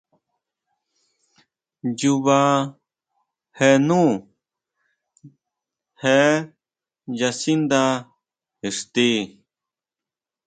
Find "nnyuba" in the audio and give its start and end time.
1.85-2.37